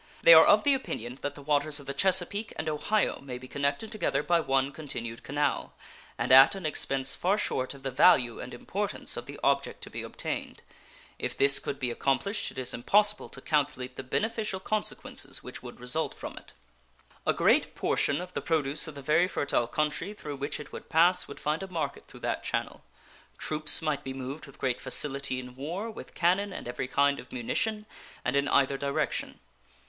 They 0.23 0.33
are 0.33 0.47
of 0.47 0.63
the 0.63 0.73
opinion 0.73 1.19
that 1.21 1.35
the 1.35 1.43
waters 1.43 1.79
of 1.79 1.85
the 1.85 1.93
Chesapeake 1.93 2.53
and 2.55 2.67
Ohio 2.67 3.19
may 3.19 3.37
be 3.37 3.47
connected 3.47 3.91
together 3.91 4.23
by 4.23 4.39
one 4.39 4.71
continued 4.71 5.21
canal, 5.21 5.73
and 6.17 6.31
at 6.31 6.55
an 6.55 6.65
expense 6.65 7.13
far 7.13 7.37
short 7.37 7.75
of 7.75 7.83
the 7.83 7.91
value 7.91 8.39
and 8.39 8.51
importance 8.51 9.15
of 9.15 9.27
the 9.27 9.39
object 9.43 9.79
to 9.83 9.91
be 9.91 10.01
obtained. 10.01 10.63
If 11.19 11.37
this 11.37 11.59
could 11.59 11.79
be 11.79 11.91
accomplished 11.91 12.49
it 12.49 12.57
is 12.57 12.73
impossible 12.73 13.29
to 13.29 13.41
calculate 13.41 13.95
the 13.95 14.01
beneficial 14.01 14.59
consequences 14.59 15.43
which 15.43 15.61
would 15.61 15.79
result 15.79 16.15
from 16.15 16.35
it. 16.35 16.53
A 17.27 17.31
great 17.31 17.75
portion 17.75 18.21
of 18.21 18.33
the 18.33 18.41
produce 18.41 18.87
of 18.87 18.95
the 18.95 19.03
very 19.03 19.27
fertile 19.27 19.67
country 19.67 20.15
through 20.15 20.37
which 20.37 20.59
it 20.59 20.71
would 20.71 20.89
pass 20.89 21.27
would 21.27 21.39
find 21.39 21.61
a 21.61 21.67
market 21.67 22.07
through 22.07 22.21
that 22.21 22.43
channel. 22.43 22.83
Troops 23.37 23.83
might 23.83 24.03
be 24.03 24.15
moved 24.15 24.47
with 24.47 24.57
great 24.57 24.81
facility 24.81 25.39
in 25.39 25.53
war, 25.55 25.91
with 25.91 26.15
cannon 26.15 26.51
and 26.51 26.67
every 26.67 26.87
kind 26.87 27.19
of 27.19 27.31
munition, 27.31 27.85
and 28.25 28.35
in 28.35 28.47
either 28.47 28.79
direction. 28.79 29.39